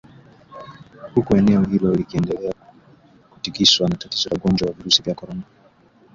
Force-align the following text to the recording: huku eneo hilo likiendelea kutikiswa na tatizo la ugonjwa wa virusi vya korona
huku 1.15 1.37
eneo 1.37 1.63
hilo 1.63 1.93
likiendelea 1.95 2.53
kutikiswa 3.29 3.89
na 3.89 3.95
tatizo 3.95 4.29
la 4.29 4.35
ugonjwa 4.35 4.67
wa 4.67 4.73
virusi 4.73 5.01
vya 5.01 5.15
korona 5.15 5.43